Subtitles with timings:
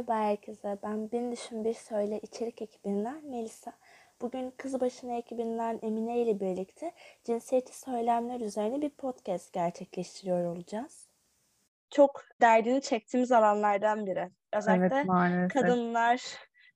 [0.00, 0.78] Merhaba herkese.
[0.82, 3.72] Ben Bin Düşün Bir Söyle içerik ekibinden Melisa.
[4.20, 6.92] Bugün Kız Başına ekibinden Emine ile birlikte
[7.24, 11.08] cinsiyetçi söylemler üzerine bir podcast gerçekleştiriyor olacağız.
[11.90, 14.30] Çok derdini çektiğimiz alanlardan biri.
[14.52, 15.52] Özellikle Evet maalesef.
[15.52, 16.22] kadınlar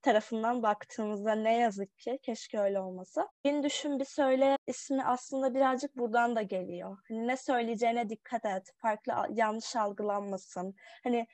[0.03, 3.29] tarafından baktığımızda ne yazık ki keşke öyle olmasa.
[3.45, 6.99] Bin Düşün Bir Söyle ismi aslında birazcık buradan da geliyor.
[7.09, 8.73] Hani ne söyleyeceğine dikkat et.
[8.77, 10.75] Farklı yanlış algılanmasın.
[11.05, 11.27] Hani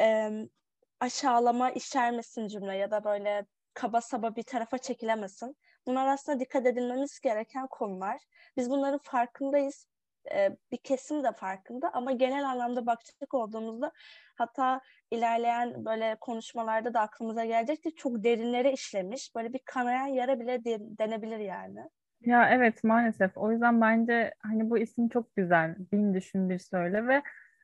[0.00, 0.30] e,
[1.00, 5.56] aşağılama işermesin cümle ya da böyle kaba saba bir tarafa çekilemesin.
[5.86, 8.20] Bunlar aslında dikkat edilmemiz gereken konular.
[8.56, 9.88] Biz bunların farkındayız.
[10.34, 13.92] Ee, bir kesim de farkında ama genel anlamda bakacak olduğumuzda
[14.36, 17.90] hatta ilerleyen böyle konuşmalarda da aklımıza gelecektir.
[17.90, 19.34] Çok derinlere işlemiş.
[19.34, 21.80] Böyle bir kanayan yara bile de- denebilir yani.
[22.20, 23.36] Ya evet maalesef.
[23.36, 25.76] O yüzden bence hani bu isim çok güzel.
[25.92, 27.22] Bin düşün bir söyle ve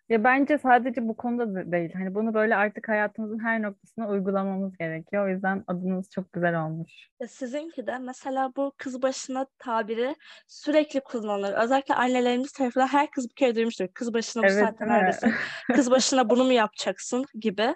[0.08, 1.90] ya bence sadece bu konuda da değil.
[1.94, 5.26] Hani bunu böyle artık hayatımızın her noktasına uygulamamız gerekiyor.
[5.26, 7.08] O yüzden adınız çok güzel olmuş.
[7.20, 10.14] Ya sizinki de mesela bu kız başına tabiri
[10.46, 11.52] sürekli kullanılır.
[11.52, 13.88] Özellikle annelerimiz tarafından her kız bir kere duymuştur.
[13.88, 15.32] Kız başına bu Evet, saatte neredesin?
[15.74, 17.74] Kız başına bunu mu yapacaksın gibi.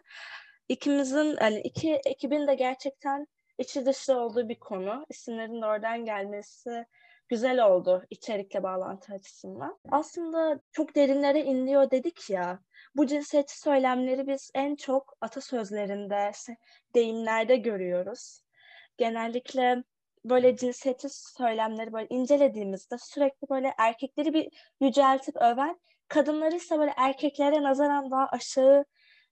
[0.69, 3.27] İkimizin yani iki ekibin de gerçekten
[3.58, 5.06] içi dışlı olduğu bir konu.
[5.08, 6.86] İsimlerin de oradan gelmesi
[7.28, 9.78] güzel oldu içerikle bağlantı açısından.
[9.91, 12.60] Aslında çok derinlere inliyor dedik ya.
[12.96, 16.30] Bu cinsiyetçi söylemleri biz en çok atasözlerinde,
[16.94, 18.41] deyimlerde görüyoruz.
[18.98, 19.84] Genellikle
[20.24, 24.48] böyle cinsiyetçi söylemleri böyle incelediğimizde sürekli böyle erkekleri bir
[24.80, 28.84] yüceltip öven, kadınları ise böyle erkeklere nazaran daha aşağı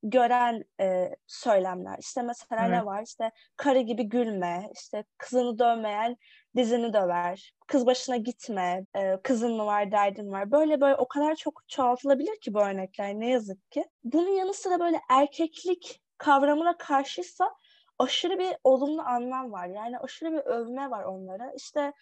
[0.05, 1.99] gören e, söylemler.
[1.99, 2.71] İşte mesela Evet.
[2.71, 3.03] ne var?
[3.07, 6.17] İşte karı gibi gülme, işte kızını dövmeyen
[6.57, 10.51] dizini döver, kız başına gitme, e, kızın mı var, derdin var.
[10.51, 13.85] Böyle böyle o kadar çok çoğaltılabilir ki bu örnekler ne yazık ki.
[14.05, 17.51] Bunun yanı sıra böyle erkeklik kavramına karşıysa
[17.99, 19.67] aşırı bir olumlu anlam var.
[19.67, 21.53] Yani aşırı bir övme var onlara.
[21.57, 21.93] İşte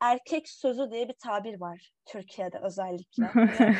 [0.00, 3.24] erkek sözü diye bir tabir var Türkiye'de özellikle.
[3.24, 3.50] Hani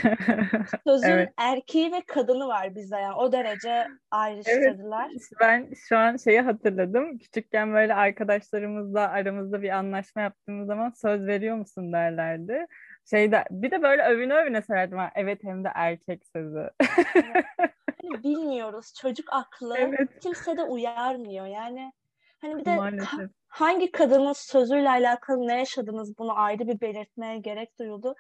[0.86, 1.32] sözün Evet.
[1.36, 5.10] erkeği ve kadını var bizde yani o derece ayrıştırdılar.
[5.40, 7.18] Ben şu an şeyi hatırladım.
[7.18, 12.66] Küçükken böyle arkadaşlarımızla aramızda bir anlaşma yaptığımız zaman söz veriyor musun derlerdi.
[13.10, 14.98] Şeyde bir de böyle övüne övüne söylerdim.
[14.98, 16.70] ha, Evet hem de erkek sözü.
[18.02, 20.08] Hani bilmiyoruz çocuk aklı Evet.
[20.22, 21.92] kimse de uyarmıyor yani.
[22.40, 23.30] Hani bir de Maalesef.
[23.48, 28.14] hangi kadının sözüyle alakalı ne yaşadınız bunu ayrı bir belirtmeye gerek duyuldu.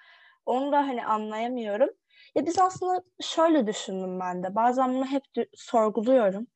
[0.46, 1.88] Onu da hani anlayamıyorum.
[2.34, 4.54] Ya biz aslında şöyle düşündüm ben de.
[4.54, 5.22] Bazen bunu hep
[5.54, 6.46] sorguluyorum.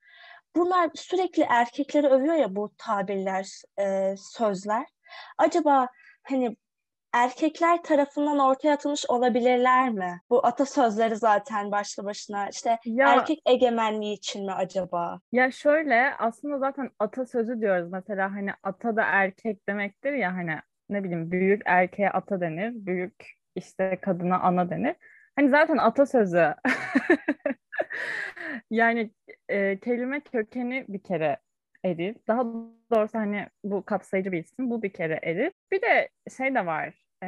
[0.56, 4.86] Bunlar sürekli erkekleri övüyor ya bu tabirler, e, sözler.
[5.38, 5.88] Acaba
[6.22, 6.56] hani
[7.12, 10.20] erkekler tarafından ortaya atılmış olabilirler mi?
[10.30, 15.20] Bu atasözleri zaten başlı başına işte Ya erkek egemenliği için mi acaba?
[15.32, 20.58] Ya şöyle aslında zaten atasözü diyoruz mesela hani ata da erkek demektir ya hani
[20.88, 24.96] ne bileyim büyük erkeğe ata denir büyük işte kadına ana denir.
[25.36, 26.54] Hani zaten atasözü
[28.70, 29.10] yani
[29.48, 31.36] e, kelime kökeni bir kere
[31.84, 32.16] erir.
[32.28, 32.44] Daha
[32.94, 35.52] doğrusu hani bu kapsayıcı bir isim bu bir kere erir.
[35.72, 37.26] Bir de şey de var e,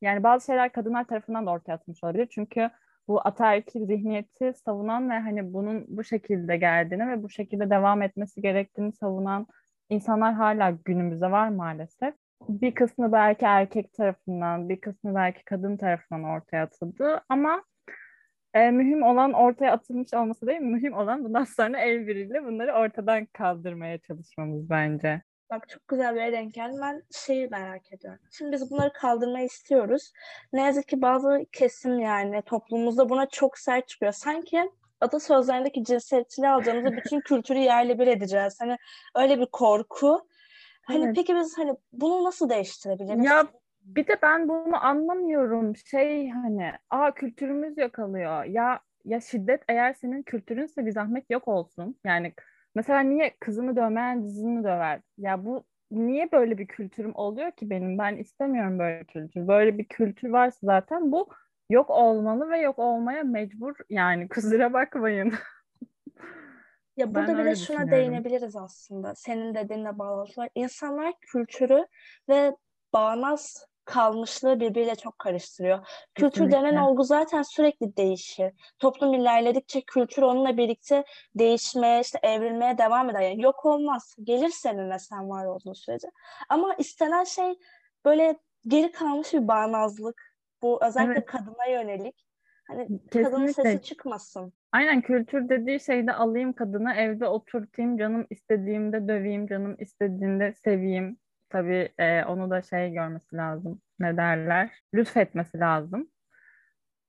[0.00, 2.28] yani bazı şeyler kadınlar tarafından da ortaya atılmış olabilir.
[2.30, 2.70] Çünkü
[3.08, 8.42] bu ataerkil zihniyeti savunan ve hani bunun bu şekilde geldiğini ve bu şekilde devam etmesi
[8.42, 9.46] gerektiğini savunan
[9.90, 12.14] insanlar hala günümüzde var maalesef.
[12.48, 17.62] Bir kısmı belki erkek tarafından, bir kısmı belki kadın tarafından ortaya atıldı ama
[18.54, 23.26] e, mühim olan ortaya atılmış olması değil, mühim olan bundan sonra el birliğiyle bunları ortadan
[23.26, 25.22] kaldırmaya çalışmamız bence.
[25.50, 26.80] Bak çok güzel bir yere denk geldin.
[26.82, 28.20] Ben şeyi merak ediyorum.
[28.30, 30.12] Şimdi biz bunları kaldırmayı istiyoruz.
[30.52, 34.12] Ne yazık ki bazı kesim yani toplumumuzda buna çok sert çıkıyor.
[34.12, 38.56] Sanki atasözlerindeki cinsiyetçiliği alacağımızda bütün kültürü yerle bir edeceğiz.
[38.60, 38.76] Hani
[39.14, 40.26] öyle bir korku.
[40.82, 41.16] Hani Evet.
[41.16, 43.24] peki biz hani bunu nasıl değiştirebiliriz?
[43.24, 43.46] Ya
[43.82, 45.76] bir de ben bunu anlamıyorum.
[45.76, 48.44] Şey hani, aa kültürümüz yok alıyor.
[48.44, 51.96] Ya ya şiddet eğer senin kültürünse bir zahmet yok olsun.
[52.04, 52.34] Yani
[52.74, 55.00] mesela niye kızını dövmeyen dizini döver?
[55.18, 57.98] Ya bu niye böyle bir kültürüm oluyor ki benim?
[57.98, 59.48] Ben istemiyorum böyle kültür.
[59.48, 61.28] Böyle bir kültür varsa zaten bu
[61.70, 63.74] yok olmalı ve yok olmaya mecbur.
[63.90, 65.32] Yani kusura bakmayın.
[66.96, 69.14] Ya Ben burada bir de öyle şuna değinebiliriz aslında.
[69.14, 70.48] Senin dediğinle bağlantılı.
[70.54, 71.86] İnsanlar kültürü
[72.28, 72.56] ve
[72.92, 75.86] bağnaz kalmışlığı birbiriyle çok karıştırıyor.
[76.14, 76.80] Kültür denen Kesinlikle.
[76.80, 78.52] olgu zaten sürekli değişir.
[78.78, 81.04] Toplum ilerledikçe kültür onunla birlikte
[81.34, 83.20] değişmeye, işte evrilmeye devam eder.
[83.20, 84.14] Yani yok olmaz.
[84.22, 86.08] Gelir seninle sen var olduğun sürece.
[86.48, 87.54] Ama istenen şey
[88.04, 90.22] böyle geri kalmış bir bağnazlık.
[90.62, 91.26] Bu özellikle Evet.
[91.26, 92.26] kadına yönelik.
[92.68, 93.82] Hani kadının sesi Kesinlikle.
[93.82, 94.52] çıkmasın.
[94.72, 101.18] Aynen kültür dediği şeyde alayım kadını evde oturtayım canım istediğimde döveyim canım istediğinde seveyim.
[101.50, 106.10] Tabii e, onu da şey görmesi lazım ne derler lütfetmesi lazım.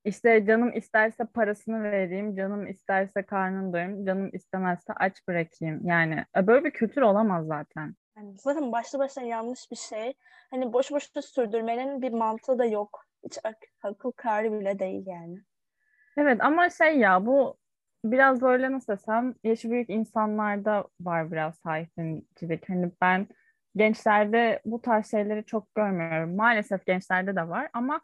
[0.06, 5.88] İşte canım isterse parasını vereyim, canım isterse karnını doyurayım, canım istemezse aç bırakayım.
[5.88, 7.96] Yani e, böyle bir kültür olamaz zaten.
[8.18, 10.14] Yani zaten başlı başına yanlış bir şey.
[10.52, 13.06] Hani boş boşuna sürdürmenin bir mantığı da yok.
[13.24, 15.38] Hiç ak- akıl kârı bile değil yani.
[16.18, 17.58] Evet ama şey ya bu
[18.06, 22.70] biraz böyle nasıl desem yaşı büyük insanlarda var biraz sahiplenicilik.
[22.70, 23.28] Hani ben
[23.76, 26.36] gençlerde bu tarz şeyleri çok görmüyorum.
[26.36, 28.02] Maalesef gençlerde de var ama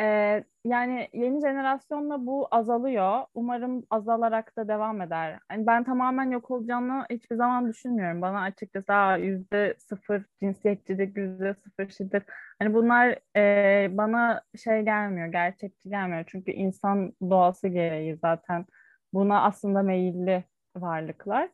[0.00, 3.20] Ee, yani yeni jenerasyonla bu azalıyor.
[3.34, 5.38] Umarım azalarak da devam eder.
[5.50, 8.22] Yani ben tamamen yok olacağını hiçbir zaman düşünmüyorum.
[8.22, 12.22] Bana açıkçası yüzde sıfır cinsiyetçilik, yüzde sıfır şiddet.
[12.58, 16.24] Hani bunlar e, bana şey gelmiyor, gerçekçi gelmiyor.
[16.26, 18.66] Çünkü insan doğası gereği zaten
[19.12, 20.44] buna aslında meyilli
[20.76, 21.48] varlıklar.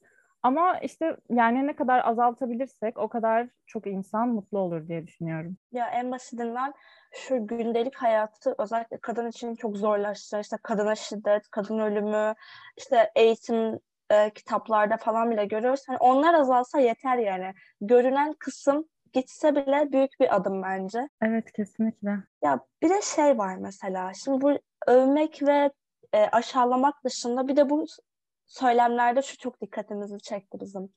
[0.47, 5.57] Ama işte yani ne kadar azaltabilirsek o kadar çok insan mutlu olur diye düşünüyorum.
[5.73, 6.75] Ya en basitinden
[7.13, 12.35] şu gündelik hayatı özellikle kadın için çok zorlaştıran işte kadına şiddet, kadın ölümü,
[12.77, 15.83] işte eğitim e, kitaplarda falan bile görüyoruz.
[15.87, 17.55] Hani onlar azalsa yeter yani.
[17.81, 21.09] Görünen kısım gitse bile büyük bir adım bence.
[21.23, 22.11] Evet kesinlikle.
[22.43, 24.13] Ya bir de şey var mesela.
[24.15, 25.71] Şimdi bu övmek ve
[26.13, 27.87] e, aşağılamak dışında bir de bu
[28.47, 30.93] söylemlerde şu çok dikkatimizi çekti bizim.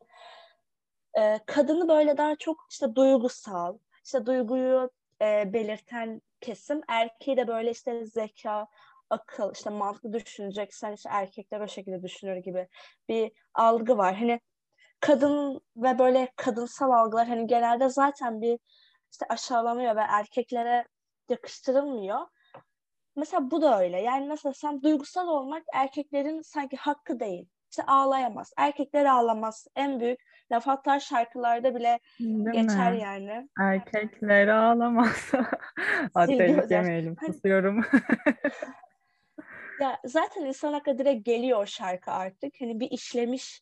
[1.18, 4.90] E, kadını böyle daha çok işte duygusal, işte duyguyu
[5.22, 6.82] e, belirten kesim.
[6.88, 8.68] Erkeği de böyle işte zeka,
[9.10, 12.68] akıl, işte mantıklı düşüneceksen işte erkekler o şekilde düşünür gibi
[13.10, 14.16] bir algı var.
[14.16, 14.40] Hani
[15.00, 18.60] kadın ve böyle kadınsal algılar hani genelde zaten bir
[19.12, 20.86] işte aşağılanıyor ve erkeklere
[21.30, 22.20] yakıştırılmıyor.
[23.20, 24.02] Mesela bu da öyle.
[24.02, 27.48] Yani nasıl desem duygusal olmak erkeklerin sanki hakkı değil.
[27.72, 28.54] İşte ağlayamaz.
[28.58, 29.68] Erkekler ağlamaz.
[29.76, 30.20] En büyük
[30.52, 33.00] laf hatta şarkılarda bile Değil geçer mi?
[33.00, 33.50] yani.
[33.60, 35.32] Erkekler ağlamaz.
[36.16, 37.16] Ateş yemeyelim.
[37.26, 37.86] Susuyorum.
[39.82, 42.54] ya zaten insan hakkı direkt geliyor o şarkı artık.
[42.60, 43.62] Hani bir işlemiş.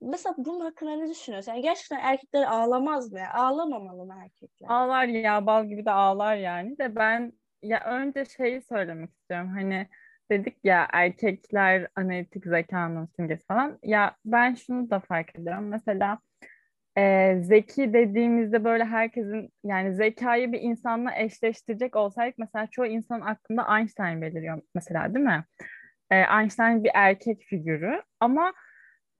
[0.00, 1.52] Mesela bunun hakkında ne düşünüyorsun?
[1.52, 3.20] Yani gerçekten erkekler ağlamaz mı?
[3.34, 4.68] Ağlamamalı mı erkekler?
[4.68, 7.32] Ağlar ya bal gibi de ağlar yani de ben
[7.64, 9.48] ya önce şeyi söylemek istiyorum.
[9.48, 9.88] Hani
[10.30, 13.78] dedik ya erkekler analitik zekanın simgesi falan.
[13.82, 15.68] Ya ben şunu da fark ediyorum.
[15.68, 16.18] Mesela
[16.98, 23.78] e, zeki dediğimizde böyle herkesin yani zekayı bir insanla eşleştirecek olsaydık mesela çoğu insanın aklında
[23.78, 25.44] Einstein beliriyor mesela değil mi?
[26.10, 28.52] E, Einstein bir erkek figürü ama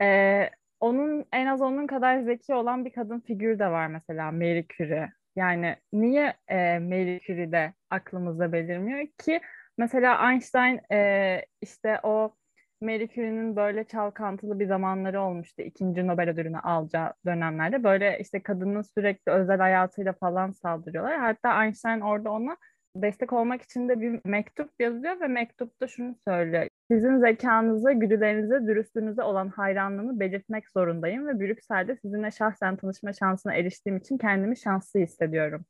[0.03, 0.51] e,
[0.81, 5.09] onun en az onun kadar zeki olan bir kadın figürü de var mesela Marie Curie.
[5.37, 9.41] Yani niye e, Marie Curie'de aklımızda belirmiyor ki?
[9.79, 12.35] Mesela Einstein e, işte o
[12.81, 15.63] Marie Curie'nin böyle çalkantılı bir zamanları olmuştu.
[15.63, 17.85] ikinci Nobel ödülünü alacağı dönemlerde.
[17.85, 21.19] Böyle işte kadının sürekli özel hayatıyla falan saldırıyorlar.
[21.19, 22.57] Hatta Einstein orada ona
[22.97, 26.69] destek olmak için de bir mektup yazıyor ve mektupta şunu söylüyor.
[26.91, 33.97] Sizin zekanıza, güdülerinize, dürüstlüğünüze olan hayranlığımı belirtmek zorundayım ve Brüksel'de sizinle şahsen tanışma şansına eriştiğim
[33.97, 35.65] için kendimi şanslı hissediyorum.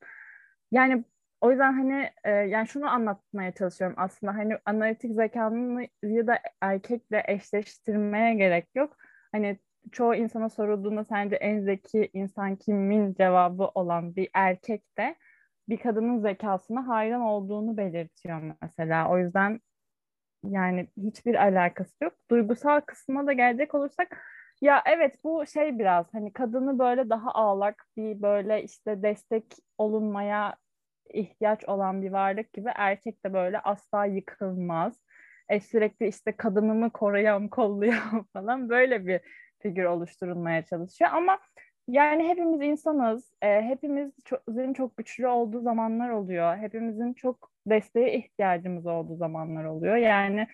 [0.72, 1.05] Yani
[1.40, 7.23] o yüzden hani e, yani şunu anlatmaya çalışıyorum aslında hani analitik zekanın ya da erkekle
[7.28, 8.97] eşleştirmeye gerek yok.
[9.33, 9.59] Hani
[9.92, 15.16] çoğu insana sorulduğunda sence en zeki insan kimin cevabı olan bir erkek de
[15.68, 19.11] bir kadının zekasına hayran olduğunu belirtiyor mesela.
[19.11, 19.61] O yüzden
[20.51, 22.13] yani hiçbir alakası yok.
[22.31, 24.25] Duygusal kısma da gelecek olursak
[24.61, 29.45] ya evet bu şey biraz hani kadını böyle daha ağlak bir böyle işte destek
[29.79, 30.57] olunmaya
[31.15, 34.95] ihtiyaç olan bir varlık gibi erkek de böyle asla yıkılmaz.
[35.49, 39.21] E, sürekli işte kadınımı koruyam, kollayam falan böyle bir
[39.63, 41.11] figür oluşturulmaya çalışıyor.
[41.15, 41.39] Ama
[41.88, 43.33] yani hepimiz insanız.
[43.43, 44.43] E, hepimiz çok,
[44.76, 46.57] çok güçlü olduğu zamanlar oluyor.
[46.57, 49.97] Hepimizin çok desteğe ihtiyacımız olduğu zamanlar oluyor.
[49.97, 50.47] Yani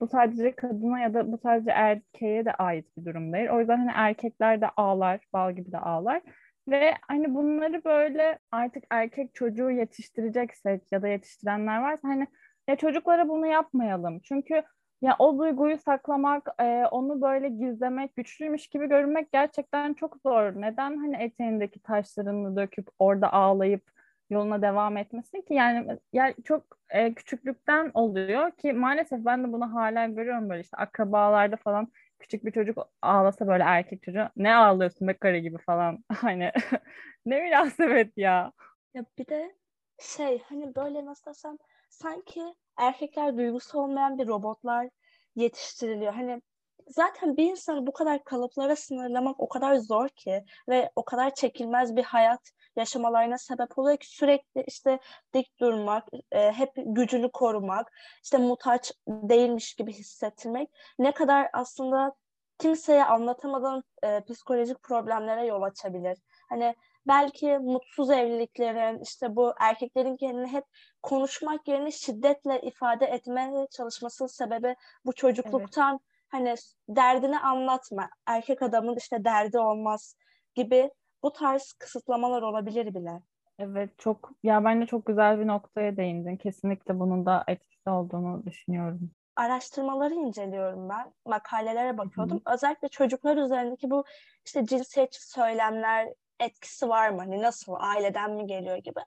[0.00, 3.48] bu sadece kadına ya da bu sadece erkeğe de ait bir durum değil.
[3.48, 6.22] O yüzden hani erkekler de ağlar, bal gibi de ağlar.
[6.68, 12.26] Ve hani bunları böyle artık erkek çocuğu yetiştireceksek ya da yetiştirenler varsa hani
[12.68, 14.20] ya çocuklara bunu yapmayalım.
[14.20, 14.62] Çünkü
[15.02, 20.52] ya o duyguyu saklamak, e, onu böyle gizlemek, güçlüymüş gibi görünmek gerçekten çok zor.
[20.56, 23.90] Neden hani eteğindeki taşlarını döküp orada ağlayıp
[24.30, 25.54] yoluna devam etmesin ki?
[25.54, 30.76] Yani, yani çok e, küçüklükten oluyor ki maalesef ben de bunu hala görüyorum böyle işte
[30.76, 31.88] akrabalarda falan
[32.18, 36.52] küçük bir çocuk ağlasa böyle erkek çocuğu ne ağlıyorsun be karı gibi falan hani
[37.26, 38.52] ne münasebet ya.
[38.94, 39.54] Ya bir de
[39.98, 41.56] şey hani böyle nasıl desem
[41.88, 44.88] sanki erkekler duygusu olmayan bir robotlar
[45.36, 46.14] yetiştiriliyor.
[46.14, 46.42] Hani
[46.88, 51.96] zaten bir insanı bu kadar kalıplara sınırlamak o kadar zor ki ve o kadar çekilmez
[51.96, 54.98] bir hayat yaşamalarına sebep oluyor ki sürekli işte
[55.34, 57.92] dik durmak, e, hep gücünü korumak,
[58.22, 62.14] işte muhtaç değilmiş gibi hissettirmek ne kadar aslında
[62.58, 66.18] kimseye anlatamadan e, psikolojik problemlere yol açabilir.
[66.48, 66.74] Hani
[67.08, 70.64] belki mutsuz evliliklerin işte bu erkeklerin kendini hep
[71.02, 76.02] konuşmak yerine şiddetle ifade etmeye çalışması sebebi bu çocukluktan evet.
[76.28, 76.54] hani
[76.88, 78.08] derdini anlatma.
[78.26, 80.16] Erkek adamın işte derdi olmaz
[80.54, 80.90] gibi
[81.22, 83.22] bu tarz kısıtlamalar olabilir bile.
[83.58, 86.36] Evet çok ya bence çok güzel bir noktaya değindin.
[86.36, 89.10] Kesinlikle bunun da etkisi olduğunu düşünüyorum.
[89.36, 91.14] Araştırmaları inceliyorum ben.
[91.26, 92.40] Makalelere bakıyordum.
[92.46, 92.54] Hı.
[92.54, 94.04] Özellikle çocuklar üzerindeki bu
[94.46, 96.08] işte cinsiyetçi söylemler
[96.40, 97.18] etkisi var mı?
[97.18, 97.74] Hani nasıl?
[97.78, 99.00] Aileden mi geliyor gibi.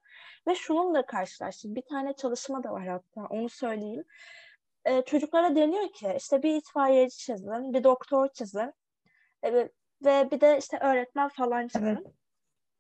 [0.48, 1.76] Ve şununla karşılaştım.
[1.76, 3.28] Bir tane çalışma da var hatta.
[3.30, 4.04] Onu söyleyeyim.
[4.86, 8.74] Ee, çocuklara deniyor ki işte bir itfaiyeci çizin, bir doktor çizin
[9.44, 9.54] e,
[10.06, 11.86] ve bir de işte öğretmen falan çizin.
[11.86, 12.08] Evet.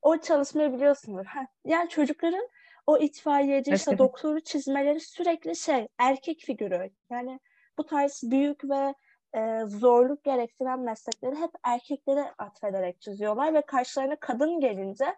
[0.01, 1.27] O çalışmayı biliyorsunuz.
[1.65, 2.48] Yani çocukların
[2.88, 3.79] o itfaiyeci evet.
[3.79, 6.89] işte doktoru çizmeleri sürekli şey erkek figürü.
[7.10, 7.39] Yani
[7.77, 8.93] bu tarz büyük ve
[9.35, 15.15] e, zorluk gerektiren meslekleri hep erkeklere atfederek çiziyorlar ve karşılarına kadın gelince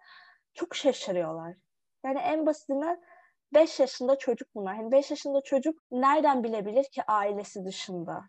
[0.54, 1.56] çok şaşırıyorlar.
[2.06, 3.02] Yani en basitinden
[3.54, 4.76] 5 yaşında çocuk bunlar.
[4.76, 8.24] Hani 5 yaşında çocuk nereden bilebilir ki ailesi dışında?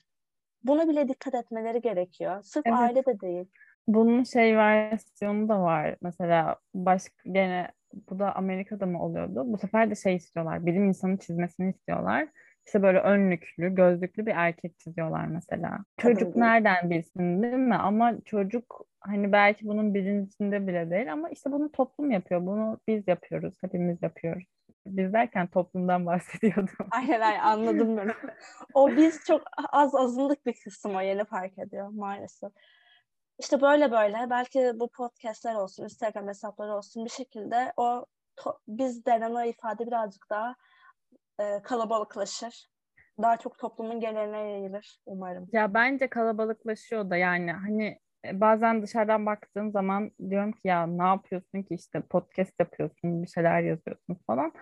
[0.64, 2.43] Buna bile dikkat etmeleri gerekiyor.
[2.43, 2.79] Sırf evet.
[2.79, 3.47] aile de değil.
[3.87, 5.97] Bunun şey versiyonu da var.
[6.03, 7.73] Mesela başka gene
[8.11, 9.43] bu da Amerika'da mı oluyordu?
[9.47, 10.67] Bu sefer de şey istiyorlar.
[10.67, 12.29] Bilim insanı çizmesini istiyorlar
[12.66, 15.78] işte böyle önlüklü, gözlüklü bir erkek çiziyorlar mesela.
[15.99, 17.76] Çocuk nereden bilsin değil mi?
[17.76, 22.47] Ama çocuk hani belki bunun bilincinde bile değil ama işte bunu toplum yapıyor.
[22.47, 24.44] Bunu biz yapıyoruz, hepimiz yapıyoruz.
[24.87, 26.88] Biz derken toplumdan bahsediyordum.
[26.90, 28.11] Aynen aynen anladım ben.
[28.75, 29.42] o biz çok
[29.73, 32.52] az azınlık bir kısım o yeni fark ediyor maalesef.
[33.38, 38.06] İşte böyle böyle belki bu podcastler olsun, Instagram hesapları olsun bir şekilde o
[38.37, 40.56] to- biz denen o ifade birazcık daha
[41.41, 42.69] e, kalabalıklaşır.
[43.23, 45.49] Daha çok toplumun geneline yayılır umarım.
[45.53, 51.03] Ya bence kalabalıklaşıyor da yani hani e, bazen dışarıdan baktığım zaman diyorum ki ya ne
[51.03, 54.53] yapıyorsun ki işte podcast yapıyorsun bir şeyler yazıyorsun falan.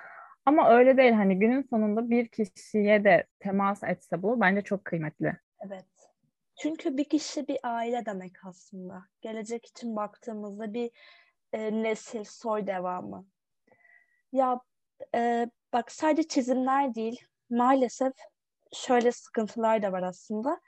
[0.46, 5.36] Ama öyle değil hani günün sonunda bir kişiye de temas etse bu bence çok kıymetli.
[5.66, 5.86] Evet.
[6.62, 9.04] Çünkü bir kişi bir aile demek aslında.
[9.20, 10.90] Gelecek için baktığımızda bir
[11.52, 13.26] e, nesil, soy devamı.
[14.32, 14.60] Ya
[15.14, 18.12] e, bak sadece çizimler değil, maalesef
[18.72, 20.60] şöyle sıkıntılar da var aslında.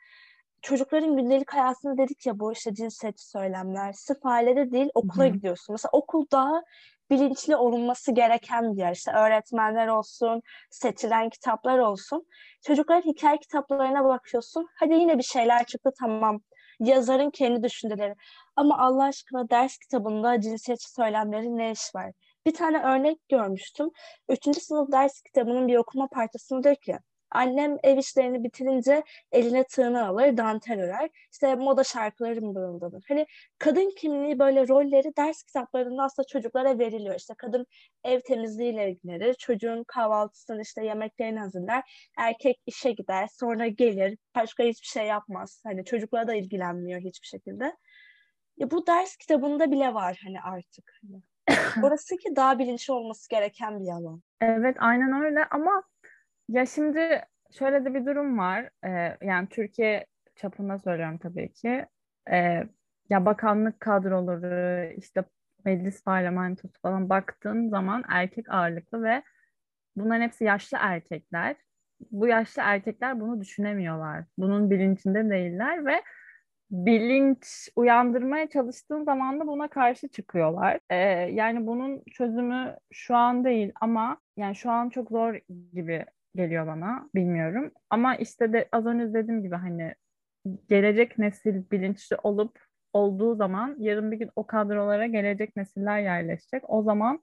[0.62, 3.92] Çocukların gündelik hayatında dedik ya bu işte cinsiyetçi söylemler.
[3.92, 5.32] Sırf ailede değil okula Hı-hı.
[5.32, 5.72] gidiyorsun.
[5.72, 6.62] Mesela okul daha
[7.10, 8.92] bilinçli olunması gereken bir yer.
[8.92, 12.26] İşte öğretmenler olsun, seçilen kitaplar olsun.
[12.62, 14.68] Çocukların hikaye kitaplarına bakıyorsun.
[14.76, 16.40] Hadi yine bir şeyler çıktı tamam.
[16.80, 18.14] Yazarın kendi düşünceleri.
[18.56, 22.12] Ama Allah aşkına ders kitabında cinsiyetçi söylemlerin ne iş var?
[22.46, 23.90] Bir tane örnek görmüştüm.
[24.28, 26.98] Üçüncü sınıf ders kitabının bir okuma parçasında diyor ki
[27.34, 31.10] Annem ev işlerini bitirince eline tığını alır, dantel örer.
[31.32, 33.04] İşte moda şarkıları mırıldanır.
[33.08, 33.26] Hani
[33.58, 37.14] kadın kimliği böyle rolleri ders kitaplarında aslında çocuklara veriliyor.
[37.14, 37.66] İşte kadın
[38.04, 42.08] ev temizliğiyle ilgilenir, çocuğun kahvaltısını işte yemeklerini hazırlar.
[42.18, 45.60] Erkek işe gider, sonra gelir, başka hiçbir şey yapmaz.
[45.64, 47.76] Hani çocuklara da ilgilenmiyor hiçbir şekilde.
[48.56, 50.92] Ya bu ders kitabında bile var hani artık.
[51.02, 51.22] Hani.
[51.82, 54.22] Orası ki daha bilinçli olması gereken bir alan.
[54.40, 55.82] Evet aynen öyle ama
[56.48, 57.24] ya şimdi
[57.58, 58.70] şöyle de bir durum var.
[58.86, 61.86] Ee, yani Türkiye çapında söylüyorum tabii ki.
[62.30, 62.62] Ee,
[63.10, 65.24] ya bakanlık kadroları, işte
[65.64, 69.22] meclis parlamentosu falan baktığın zaman erkek ağırlıklı ve
[69.96, 71.56] bunların hepsi yaşlı erkekler.
[72.10, 74.24] Bu yaşlı erkekler bunu düşünemiyorlar.
[74.38, 76.02] Bunun bilincinde değiller ve
[76.70, 80.80] bilinç uyandırmaya çalıştığın zaman da buna karşı çıkıyorlar.
[80.90, 80.96] Ee,
[81.32, 85.34] yani bunun çözümü şu an değil ama yani şu an çok zor
[85.72, 86.04] gibi
[86.34, 87.10] geliyor bana.
[87.14, 87.72] Bilmiyorum.
[87.90, 89.94] Ama işte de az önce dediğim gibi hani
[90.68, 92.58] gelecek nesil bilinçli olup
[92.92, 96.70] olduğu zaman yarın bir gün o kadrolara gelecek nesiller yerleşecek.
[96.70, 97.20] O zaman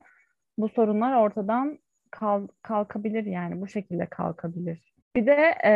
[0.58, 1.80] bu sorunlar ortadan
[2.12, 4.94] kal kalkabilir yani bu şekilde kalkabilir.
[5.16, 5.72] Bir de e,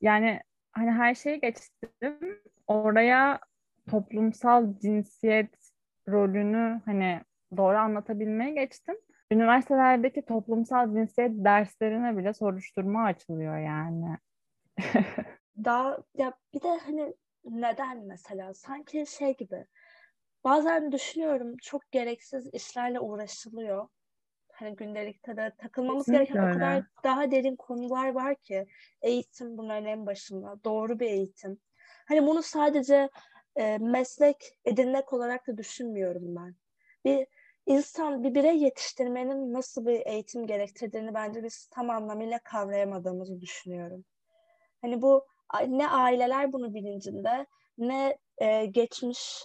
[0.00, 0.40] yani
[0.72, 2.40] hani her şeyi geçtim.
[2.66, 3.40] Oraya
[3.90, 5.54] toplumsal cinsiyet
[6.08, 7.20] rolünü hani
[7.56, 8.96] doğru anlatabilmeye geçtim.
[9.32, 14.18] Üniversitelerdeki toplumsal cinsiyet derslerine bile soruşturma açılıyor yani.
[15.64, 17.14] Daha ya bir de hani
[17.44, 19.66] neden mesela sanki şey gibi
[20.44, 23.88] bazen düşünüyorum çok gereksiz işlerle uğraşılıyor.
[24.52, 26.50] Hani gündelikte de takılmamız Kesinlikle gereken öyle.
[26.50, 28.66] o kadar daha derin konular var ki
[29.02, 30.64] eğitim bunların en başında.
[30.64, 31.58] Doğru bir eğitim.
[32.12, 33.10] Hani bunu sadece
[33.56, 36.54] e, meslek edinmek olarak da düşünmüyorum ben.
[37.04, 37.26] Bir
[37.66, 44.04] insan, bir birey yetiştirmenin nasıl bir eğitim gerektirdiğini bence biz tam anlamıyla kavrayamadığımızı düşünüyorum.
[44.82, 45.26] Hani bu
[45.68, 47.46] ne aileler bunu bilincinde
[47.78, 49.44] ne e, geçmiş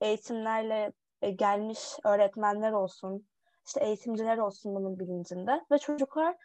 [0.00, 3.28] eğitimlerle e, gelmiş öğretmenler olsun,
[3.66, 6.36] işte eğitimciler olsun bunun bilincinde ve çocuklar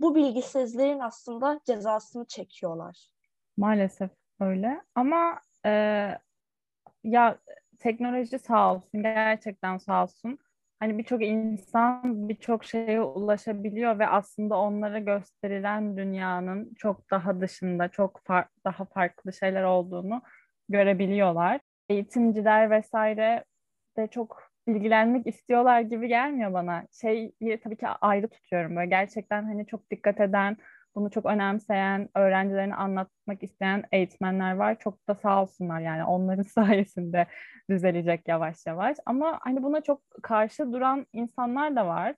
[0.00, 3.10] bu bilgisizliğin aslında cezasını çekiyorlar.
[3.56, 5.70] Maalesef öyle ama e,
[7.04, 7.38] ya
[7.78, 10.38] teknoloji sağ olsun gerçekten sağ olsun
[10.80, 18.20] hani birçok insan birçok şeye ulaşabiliyor ve aslında onlara gösterilen dünyanın çok daha dışında çok
[18.24, 20.22] far daha farklı şeyler olduğunu
[20.68, 21.60] görebiliyorlar.
[21.88, 23.44] Eğitimciler vesaire
[23.96, 26.86] de çok ilgilenmek istiyorlar gibi gelmiyor bana.
[27.00, 27.32] Şeyi
[27.64, 30.56] tabii ki ayrı tutuyorum böyle gerçekten hani çok dikkat eden,
[30.94, 34.78] bunu çok önemseyen, öğrencilerini anlatmak isteyen eğitmenler var.
[34.78, 37.26] Çok da sağ olsunlar yani onların sayesinde
[37.70, 38.96] düzelecek yavaş yavaş.
[39.06, 42.14] Ama hani buna çok karşı duran insanlar da var.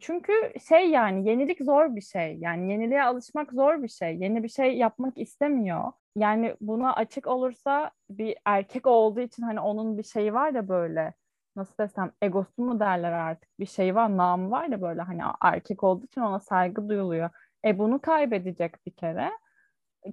[0.00, 0.32] Çünkü
[0.68, 2.36] şey yani yenilik zor bir şey.
[2.38, 4.16] Yani yeniliğe alışmak zor bir şey.
[4.16, 5.92] Yeni bir şey yapmak istemiyor.
[6.16, 11.14] Yani buna açık olursa bir erkek olduğu için hani onun bir şeyi var da böyle
[11.56, 15.84] nasıl desem egosu mu derler artık bir şey var namı var da böyle hani erkek
[15.84, 17.30] olduğu için ona saygı duyuluyor.
[17.66, 19.30] E bunu kaybedecek bir kere.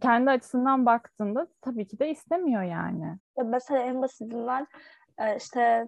[0.01, 3.17] Kendi açısından baktığında tabii ki de istemiyor yani.
[3.45, 4.67] Mesela en basitinden
[5.17, 5.87] e, işte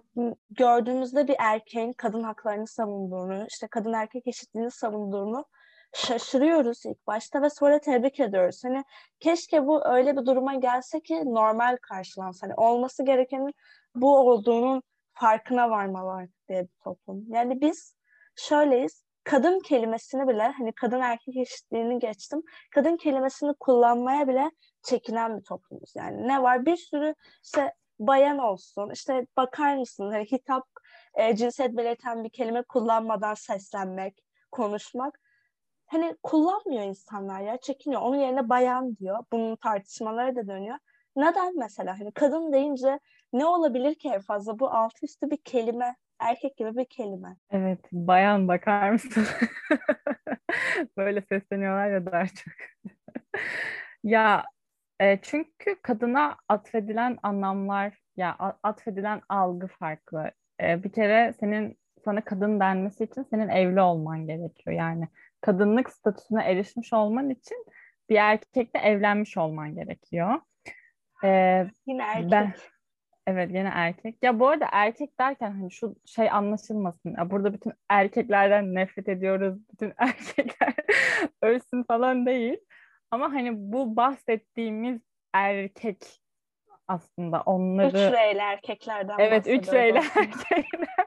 [0.50, 5.44] gördüğümüzde bir erkeğin kadın haklarını savunduğunu, işte kadın erkek eşitliğini savunduğunu
[5.94, 8.64] şaşırıyoruz ilk başta ve sonra tebrik ediyoruz.
[8.64, 8.84] Hani
[9.20, 12.46] keşke bu öyle bir duruma gelse ki normal karşılansa.
[12.46, 13.54] Hani olması gerekenin
[13.94, 14.82] bu olduğunun
[15.12, 17.24] farkına varmalar diye bir toplum.
[17.28, 17.96] Yani biz
[18.36, 22.42] şöyleyiz kadın kelimesini bile hani kadın erkek eşitliğini geçtim.
[22.74, 24.50] Kadın kelimesini kullanmaya bile
[24.82, 25.92] çekinen bir toplumuz.
[25.96, 26.66] Yani ne var?
[26.66, 28.90] Bir sürü işte bayan olsun.
[28.90, 30.10] işte bakar mısın?
[30.10, 30.64] Hani hitap
[31.14, 35.20] e, cinsiyet belirten bir kelime kullanmadan seslenmek, konuşmak.
[35.86, 37.56] Hani kullanmıyor insanlar ya.
[37.56, 38.02] Çekiniyor.
[38.02, 39.24] Onun yerine bayan diyor.
[39.32, 40.78] Bunun tartışmaları da dönüyor.
[41.16, 42.00] Neden mesela?
[42.00, 43.00] Hani kadın deyince
[43.32, 44.58] ne olabilir ki en fazla?
[44.58, 47.36] Bu altı üstü bir kelime erkek gibi bir kelime.
[47.50, 49.26] Evet, bayan bakar mısın?
[50.96, 52.54] Böyle sesleniyorlar ya daha çok.
[54.04, 54.44] ya
[55.00, 60.30] e, çünkü kadına atfedilen anlamlar, ya atfedilen algı farklı.
[60.62, 64.76] E, bir kere senin sana kadın denmesi için senin evli olman gerekiyor.
[64.76, 65.08] Yani
[65.40, 67.66] kadınlık statüsüne erişmiş olman için
[68.08, 70.40] bir erkekle evlenmiş olman gerekiyor.
[71.24, 72.30] Ee, Yine erkek.
[72.30, 72.54] Ben,
[73.26, 74.16] Evet yine erkek.
[74.22, 77.14] Ya bu arada erkek derken hani şu şey anlaşılmasın.
[77.18, 79.58] Ya burada bütün erkeklerden nefret ediyoruz.
[79.72, 80.74] Bütün erkekler
[81.42, 82.56] ölsün falan değil.
[83.10, 85.00] Ama hani bu bahsettiğimiz
[85.32, 85.98] erkek
[86.88, 87.88] aslında onları...
[87.88, 91.06] Üç reyli erkeklerden Evet üç reyli erkekler.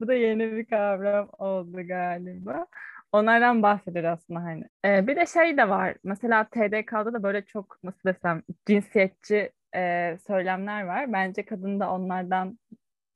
[0.00, 2.66] bu da yeni bir kavram oldu galiba.
[3.12, 4.64] Onlardan bahsediyor aslında hani.
[4.84, 5.94] Ee, bir de şey de var.
[6.04, 11.12] Mesela TDK'da da böyle çok nasıl desem cinsiyetçi e, söylemler var.
[11.12, 12.58] Bence kadın da onlardan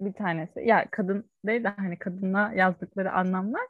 [0.01, 0.61] bir tanesi.
[0.61, 3.63] Ya kadın değil de hani kadına yazdıkları anlamlar.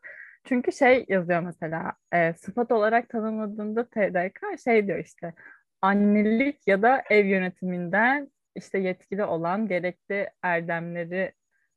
[0.45, 5.35] Çünkü şey yazıyor mesela e, sıfat olarak tanımladığında TDK şey diyor işte
[5.83, 11.33] annelik ya da ev yönetiminden işte yetkili olan gerekli erdemleri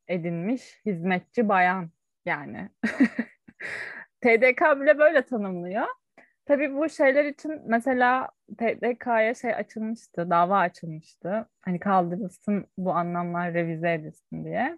[0.07, 1.91] edinmiş hizmetçi bayan
[2.25, 2.69] yani.
[4.21, 5.87] TDK bile böyle tanımlıyor.
[6.45, 11.47] Tabii bu şeyler için mesela TDK'ya şey açılmıştı, dava açılmıştı.
[11.61, 14.77] Hani kaldırılsın bu anlamlar revize edilsin diye.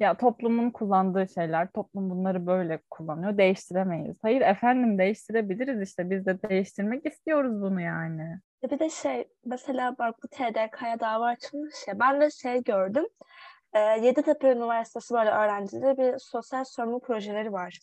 [0.00, 4.18] Ya toplumun kullandığı şeyler, toplum bunları böyle kullanıyor, değiştiremeyiz.
[4.22, 8.40] Hayır efendim değiştirebiliriz işte biz de değiştirmek istiyoruz bunu yani.
[8.62, 13.04] Ya bir de şey mesela bak bu TDK'ya dava açılmış ya ben de şey gördüm.
[13.72, 17.78] E, Yeditepe Üniversitesi böyle öğrencileri bir sosyal sorumluluk projeleri var.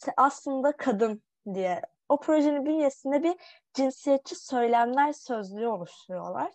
[0.00, 1.22] İşte aslında kadın
[1.54, 3.34] diye o projenin bünyesinde bir
[3.74, 6.52] cinsiyetçi söylemler sözlüğü oluşturuyorlar.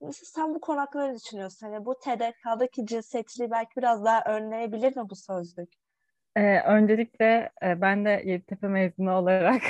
[0.00, 1.66] Mesela sen bu konu hakkında ne düşünüyorsun?
[1.66, 5.68] Hani bu TDK'daki cinsiyetçiliği belki biraz daha önleyebilir mi bu sözlük?
[6.36, 9.62] Ee, öncelikle e, ben de Yeditepe mezunu olarak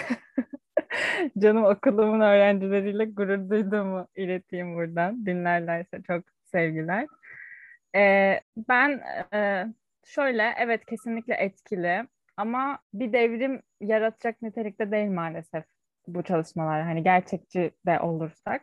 [1.39, 5.27] canım okulumun öğrencileriyle gurur duyduğumu ileteyim buradan.
[5.27, 7.07] Dinlerlerse çok sevgiler.
[7.97, 9.01] Ee, ben
[9.35, 9.67] e,
[10.05, 15.65] şöyle evet kesinlikle etkili ama bir devrim yaratacak nitelikte değil maalesef
[16.07, 16.83] bu çalışmalar.
[16.83, 18.63] Hani gerçekçi de olursak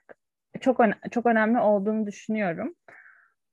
[0.61, 0.79] çok
[1.11, 2.75] çok önemli olduğunu düşünüyorum.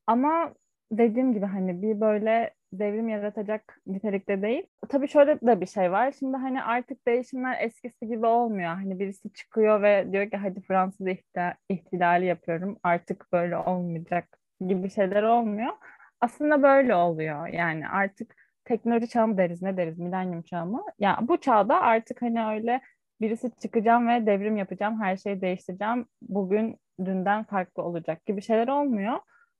[0.07, 0.55] Ama
[0.92, 4.66] dediğim gibi hani bir böyle devrim yaratacak nitelikte değil.
[4.88, 6.12] Tabii şöyle de bir şey var.
[6.18, 8.68] Şimdi hani artık değişimler eskisi gibi olmuyor.
[8.68, 11.07] Hani birisi çıkıyor ve diyor ki hadi Fransız
[11.68, 12.79] ihtilali yapıyorum.
[12.83, 15.72] Artık böyle olmayacak gibi şeyler olmuyor.
[16.20, 17.46] Aslında böyle oluyor.
[17.46, 20.85] Yani artık teknoloji çağı mı deriz ne deriz milenyum çağı mı?
[20.87, 22.81] Ya yani bu çağda artık hani öyle
[23.20, 26.07] birisi çıkacağım ve devrim yapacağım, her şeyi değiştireceğim.
[26.22, 29.18] Bugün dünden farklı olacak gibi şeyler olmuyor.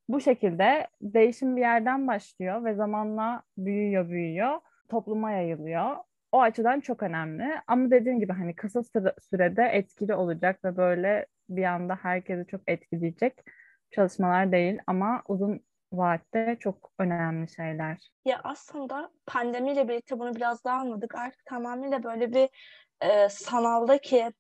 [0.09, 5.97] Bu şekilde değişim bir yerden başlıyor ve zamanla büyüyor büyüyor, topluma yayılıyor.
[6.33, 7.45] O açıdan çok önemli.
[7.67, 8.83] Ama dediğim gibi hani kısa
[9.31, 13.45] sürede etkili olacak ve böyle bir anda herkesi çok etkileyecek
[13.91, 15.61] çalışmalar değil ama uzun
[15.93, 18.11] vaatte çok önemli şeyler.
[18.25, 21.15] Ya aslında pandemiyle birlikte bunu biraz daha anladık.
[21.15, 22.49] Artık tamamıyla böyle bir
[23.01, 24.33] e, sanaldaki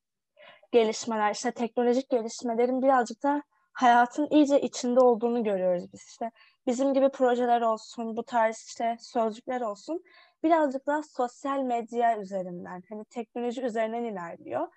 [0.72, 6.02] gelişmeler, işte teknolojik gelişmelerin birazcık da hayatın iyice içinde olduğunu görüyoruz biz.
[6.08, 6.30] İşte
[6.66, 10.02] bizim gibi projeler olsun, bu tarz işte sözcükler olsun
[10.42, 14.68] birazcık daha sosyal medya üzerinden, hani teknoloji üzerinden ilerliyor.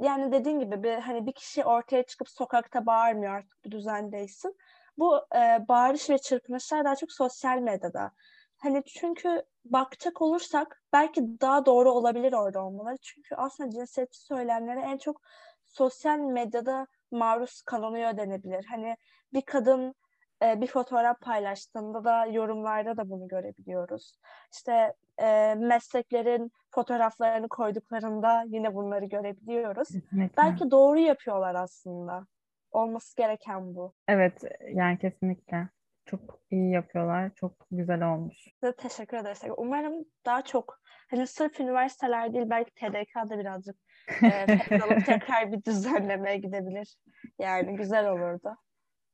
[0.00, 4.56] Yani dediğin gibi bir hani bir kişi ortaya çıkıp sokakta bağırmıyor artık bu düzendeysin.
[4.98, 8.12] Bu e, bağırış ve çırpınışlar daha çok sosyal medyada.
[8.58, 12.96] Hani çünkü bakacak olursak belki daha doğru olabilir orada olmaları.
[13.02, 15.22] Çünkü aslında cinsiyetçi söylemlere en çok
[15.68, 18.64] sosyal medyada maruz kalınıyor denebilir.
[18.64, 18.96] Hani
[19.32, 19.94] bir kadın
[20.42, 24.18] e, bir fotoğraf paylaştığında da yorumlarda da bunu görebiliyoruz.
[24.52, 29.88] İşte e, mesleklerin fotoğraflarını koyduklarında yine bunları görebiliyoruz.
[29.88, 30.36] Kesinlikle.
[30.36, 32.26] Belki doğru yapıyorlar aslında.
[32.72, 33.94] Olması gereken bu.
[34.08, 34.42] Evet
[34.74, 35.68] yani kesinlikle.
[36.06, 37.30] Çok iyi yapıyorlar.
[37.34, 38.36] Çok güzel olmuş.
[38.60, 39.42] Size teşekkür ederiz.
[39.56, 40.80] Umarım daha çok
[41.10, 43.76] hani sırf üniversiteler değil belki TDK'da birazcık
[44.22, 44.46] e,
[45.06, 46.96] tekrar bir düzenlemeye gidebilir.
[47.38, 48.56] Yani güzel olurdu.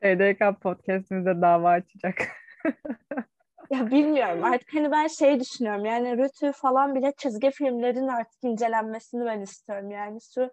[0.00, 2.28] TDK podcastimize dava açacak.
[3.70, 9.24] ya bilmiyorum artık hani ben şey düşünüyorum yani Rütü falan bile çizgi filmlerin artık incelenmesini
[9.26, 10.50] ben istiyorum yani şu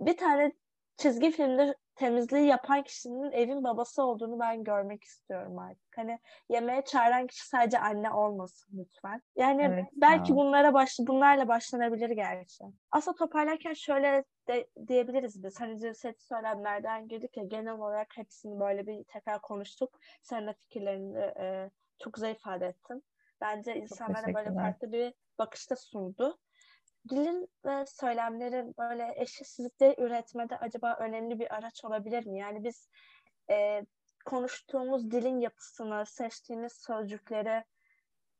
[0.00, 0.52] bir tane
[0.96, 5.96] çizgi filmde temizliği yapan kişinin evin babası olduğunu ben görmek istiyorum artık.
[5.96, 9.22] Hani yemeğe çağıran kişi sadece anne olmasın lütfen.
[9.36, 10.46] Yani evet, belki tamam.
[10.46, 12.64] bunlara baş bunlarla başlanabilir gerçi.
[12.90, 15.60] Aslında toparlarken şöyle de, diyebiliriz biz.
[15.60, 19.98] Hani cinsiyet söylemlerden girdik ya genel olarak hepsini böyle bir tekrar konuştuk.
[20.22, 23.04] Sen de fikirlerini e, çok güzel ifade ettin.
[23.40, 26.38] Bence insanlara böyle farklı bir bakışta sundu
[27.08, 32.38] dilin ve söylemlerin böyle eşitsizlikleri üretmede acaba önemli bir araç olabilir mi?
[32.38, 32.88] Yani biz
[33.50, 33.82] e,
[34.24, 37.64] konuştuğumuz dilin yapısını, seçtiğimiz sözcükleri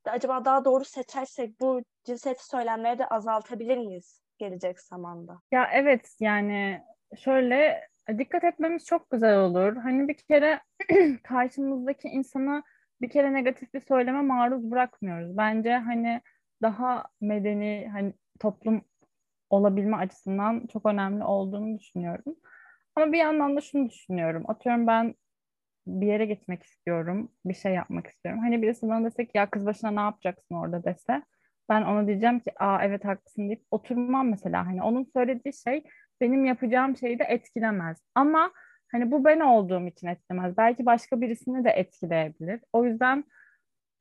[0.05, 5.40] acaba daha doğru seçersek bu cinsiyet söylemleri de azaltabilir miyiz gelecek zamanda?
[5.53, 6.83] Ya evet yani
[7.18, 9.77] şöyle dikkat etmemiz çok güzel olur.
[9.77, 10.61] Hani bir kere
[11.22, 12.62] karşımızdaki insanı
[13.01, 15.37] bir kere negatif bir söyleme maruz bırakmıyoruz.
[15.37, 16.20] Bence hani
[16.62, 18.83] daha medeni hani toplum
[19.50, 22.37] olabilme açısından çok önemli olduğunu düşünüyorum.
[22.96, 24.44] Ama bir yandan da şunu düşünüyorum.
[24.48, 25.14] Atıyorum ben
[25.87, 28.40] bir yere gitmek istiyorum, bir şey yapmak istiyorum.
[28.40, 31.22] Hani birisi bana desek ya kız başına ne yapacaksın orada dese
[31.68, 34.66] ben ona diyeceğim ki aa evet haklısın deyip oturmam mesela.
[34.66, 35.85] Hani onun söylediği şey
[36.20, 37.98] benim yapacağım şeyi de etkilemez.
[38.14, 38.52] Ama
[38.92, 40.57] hani bu ben olduğum için etkilemez.
[40.57, 42.61] Belki başka birisini de etkileyebilir.
[42.72, 43.24] O yüzden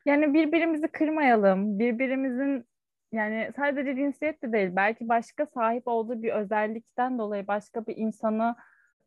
[0.05, 2.65] yani birbirimizi kırmayalım, birbirimizin
[3.11, 8.55] yani sadece cinsiyet de değil belki başka sahip olduğu bir özellikten dolayı başka bir insanı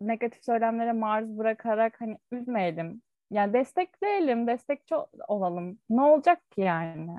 [0.00, 3.02] negatif söylemlere maruz bırakarak hani üzmeyelim.
[3.30, 4.94] Yani destekleyelim, destekçi
[5.28, 5.78] olalım.
[5.90, 7.16] Ne olacak ki yani?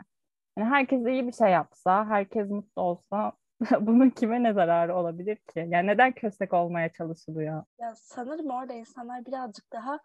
[0.57, 3.31] Yani herkes iyi bir şey yapsa, herkes mutlu olsa
[3.79, 5.65] bunun kime ne zararı olabilir ki?
[5.69, 7.63] Yani neden köstek olmaya çalışılıyor?
[7.79, 9.99] Ya sanırım orada insanlar birazcık daha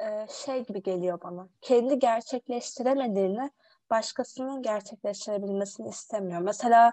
[0.00, 1.48] e, şey gibi geliyor bana.
[1.60, 3.50] Kendi gerçekleştiremediğini
[3.90, 6.40] başkasının gerçekleştirebilmesini istemiyor.
[6.40, 6.92] Mesela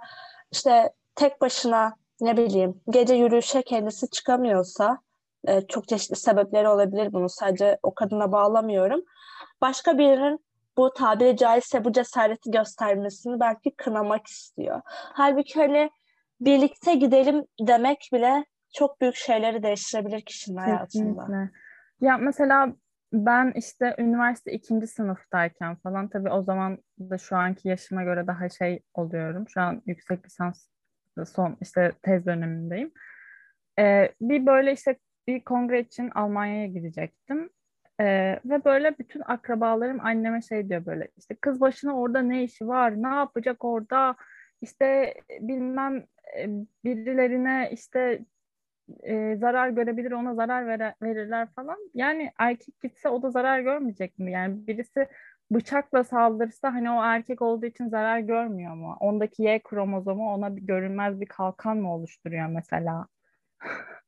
[0.51, 4.97] işte tek başına ne bileyim gece yürüyüşe kendisi çıkamıyorsa
[5.47, 9.01] e, çok çeşitli sebepleri olabilir bunu sadece o kadına bağlamıyorum.
[9.61, 10.45] Başka birinin
[10.77, 14.81] bu tabiri caizse bu cesareti göstermesini belki kınamak istiyor.
[14.87, 15.89] Halbuki hani
[16.41, 20.85] birlikte gidelim demek bile çok büyük şeyleri değiştirebilir kişinin hayatında.
[20.85, 21.51] Kesinlikle.
[22.01, 22.73] Ya mesela
[23.15, 28.49] ben işte üniversite ikinci sınıftayken falan tabii o zaman da şu anki yaşıma göre daha
[28.49, 29.49] şey oluyorum.
[29.49, 30.67] Şu an yüksek lisans
[31.25, 32.91] son işte tez dönemindeyim.
[33.79, 34.97] Ee, bir böyle işte
[35.27, 37.49] bir kongre için Almanya'ya gidecektim.
[37.99, 42.67] Ee, ve böyle bütün akrabalarım anneme şey diyor böyle işte kız başına orada ne işi
[42.67, 44.15] var ne yapacak orada
[44.61, 46.05] işte bilmem
[46.83, 48.25] birilerine işte
[49.03, 51.77] e, zarar görebilir ona zarar vere, verirler falan.
[51.93, 54.31] Yani erkek gitse o da zarar görmeyecek mi?
[54.31, 55.07] Yani birisi
[55.51, 58.97] bıçakla saldırsa hani o erkek olduğu için zarar görmüyor mu?
[58.99, 63.07] Ondaki Y kromozomu ona bir görünmez bir kalkan mı oluşturuyor mesela?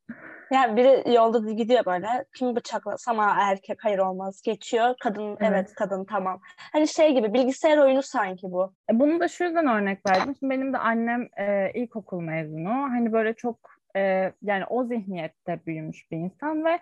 [0.51, 2.07] Yani biri yolda gidiyor böyle.
[2.35, 4.41] Kim bıçaklasam ha erkek hayır olmaz.
[4.41, 4.95] Geçiyor.
[4.99, 6.39] Kadın evet, evet kadın tamam.
[6.73, 8.73] Hani şey gibi bilgisayar oyunu sanki bu.
[8.91, 10.35] E bunu da şu yüzden örnek verdim.
[10.39, 12.69] Şimdi benim de annem e, ilkokul mezunu.
[12.69, 16.79] Hani böyle çok e, yani o zihniyette büyümüş bir insan ve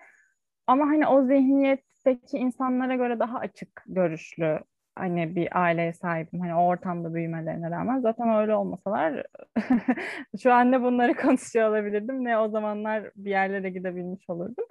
[0.66, 4.60] ama hani o zihniyetteki insanlara göre daha açık görüşlü
[4.96, 6.40] hani bir aileye sahibim.
[6.40, 9.26] Hani o ortamda büyümelerine rağmen zaten öyle olmasalar
[10.42, 14.64] şu an ne bunları konuşuyor olabilirdim ne o zamanlar bir yerlere gidebilmiş olurdum.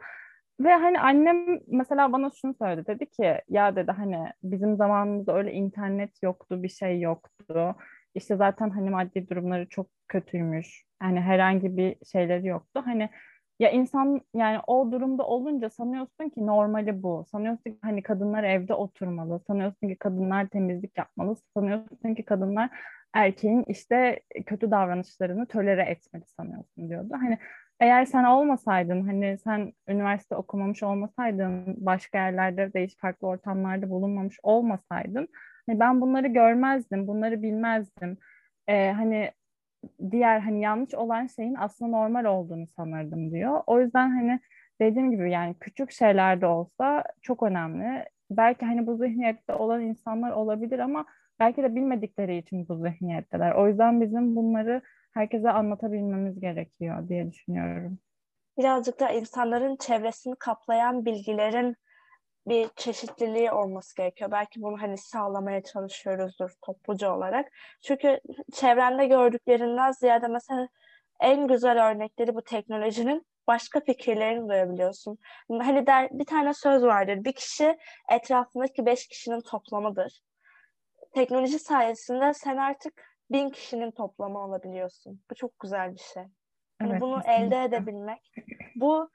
[0.59, 2.87] Ve hani annem mesela bana şunu söyledi.
[2.87, 7.75] Dedi ki ya dedi hani bizim zamanımızda öyle internet yoktu, bir şey yoktu.
[8.15, 10.85] İşte zaten hani maddi durumları çok kötüymüş.
[10.99, 12.81] Hani herhangi bir şeyleri yoktu.
[12.85, 13.09] Hani
[13.59, 17.25] ya insan yani o durumda olunca sanıyorsun ki normali bu.
[17.31, 19.39] Sanıyorsun ki hani kadınlar evde oturmalı.
[19.47, 21.35] Sanıyorsun ki kadınlar temizlik yapmalı.
[21.57, 22.69] Sanıyorsun ki kadınlar
[23.13, 27.13] erkeğin işte kötü davranışlarını tölere etmeli sanıyorsun diyordu.
[27.21, 27.37] Hani
[27.79, 35.27] eğer sen olmasaydın hani sen üniversite okumamış olmasaydın başka yerlerde değişik farklı ortamlarda bulunmamış olmasaydın
[35.67, 38.17] hani ben bunları görmezdim, bunları bilmezdim.
[38.67, 39.31] Ee, hani
[40.11, 43.61] diğer hani yanlış olan şeyin aslında normal olduğunu sanırdım diyor.
[43.67, 44.39] O yüzden hani
[44.81, 48.05] dediğim gibi yani küçük şeylerde olsa çok önemli.
[48.31, 51.05] Belki hani bu zihniyette olan insanlar olabilir ama
[51.39, 53.51] belki de bilmedikleri için bu zihniyetteler.
[53.51, 54.81] O yüzden bizim bunları
[55.13, 57.99] herkese anlatabilmemiz gerekiyor diye düşünüyorum.
[58.57, 61.75] Birazcık da insanların çevresini kaplayan bilgilerin
[62.47, 64.31] bir çeşitliliği olması gerekiyor.
[64.31, 67.47] Belki bunu hani sağlamaya çalışıyoruzdur topluca olarak.
[67.81, 68.19] Çünkü
[68.53, 70.67] çevrende gördüklerinden ziyade mesela
[71.19, 75.17] en güzel örnekleri bu teknolojinin başka fikirlerini duyabiliyorsun.
[75.49, 77.23] Hani der, bir tane söz vardır.
[77.23, 77.77] Bir kişi
[78.11, 80.21] etrafındaki beş kişinin toplamıdır.
[81.13, 85.21] Teknoloji sayesinde sen artık bin kişinin toplamı olabiliyorsun.
[85.31, 86.23] Bu çok güzel bir şey.
[86.81, 87.45] Yani evet, bunu kesinlikle.
[87.45, 88.31] elde edebilmek.
[88.75, 89.09] Bu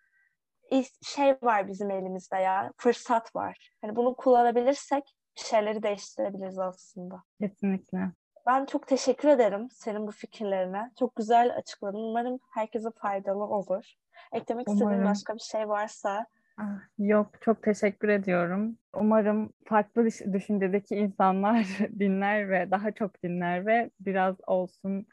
[1.03, 2.73] şey var bizim elimizde ya.
[2.77, 3.71] Fırsat var.
[3.81, 5.05] Hani bunu kullanabilirsek
[5.35, 7.23] şeyleri değiştirebiliriz aslında.
[7.41, 8.11] Kesinlikle.
[8.47, 10.91] Ben çok teşekkür ederim senin bu fikirlerine.
[10.99, 11.99] Çok güzel açıkladın.
[11.99, 13.95] Umarım herkese faydalı olur.
[14.33, 14.89] Eklemek Umarım.
[14.89, 16.27] istediğin başka bir şey varsa
[16.59, 18.79] ah, Yok, çok teşekkür ediyorum.
[18.95, 21.67] Umarım farklı düşüncedeki insanlar
[21.99, 25.07] dinler ve daha çok dinler ve biraz olsun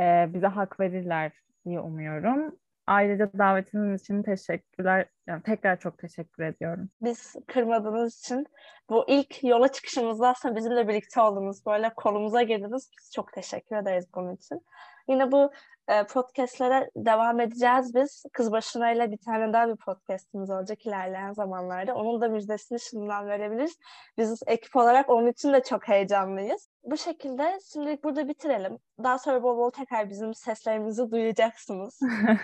[0.00, 1.32] e, bize hak verirler
[1.66, 2.56] diye umuyorum.
[2.90, 5.06] Ayrıca davetiniz için teşekkürler.
[5.26, 6.88] Yani tekrar çok teşekkür ediyorum.
[7.00, 8.46] Biz kırmadığınız için
[8.88, 11.66] bu ilk yola çıkışımızda aslında bizimle birlikte oldunuz.
[11.66, 12.90] Böyle kolumuza girdiniz.
[12.98, 14.60] Biz çok teşekkür ederiz bunun için.
[15.08, 15.50] Yine bu
[15.90, 18.24] e, podcastlere devam edeceğiz biz.
[18.32, 21.94] Kız başına ile bir tane daha bir podcastimiz olacak ilerleyen zamanlarda.
[21.94, 23.78] Onun da müjdesini şimdiden verebiliriz.
[24.18, 26.68] Biz ekip olarak onun için de çok heyecanlıyız.
[26.84, 28.78] Bu şekilde şimdilik burada bitirelim.
[29.02, 32.00] Daha sonra bol bol tekrar bizim seslerimizi duyacaksınız.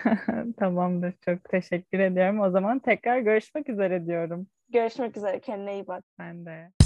[0.57, 1.13] Tamamdır.
[1.25, 2.39] Çok teşekkür ediyorum.
[2.39, 4.47] O zaman tekrar görüşmek üzere diyorum.
[4.69, 5.39] Görüşmek üzere.
[5.39, 6.03] Kendine iyi bak.
[6.19, 6.76] Ben de.